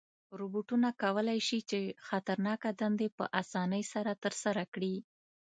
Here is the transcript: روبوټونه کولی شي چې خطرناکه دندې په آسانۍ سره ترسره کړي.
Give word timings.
روبوټونه 0.39 0.89
کولی 1.01 1.39
شي 1.47 1.59
چې 1.69 1.79
خطرناکه 2.07 2.69
دندې 2.81 3.07
په 3.17 3.23
آسانۍ 3.41 3.83
سره 3.93 4.11
ترسره 4.23 4.63
کړي. 4.73 4.95